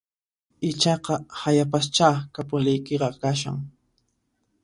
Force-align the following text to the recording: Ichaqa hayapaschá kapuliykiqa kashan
Ichaqa 0.69 1.13
hayapaschá 1.41 2.09
kapuliykiqa 2.33 3.07
kashan 3.21 3.57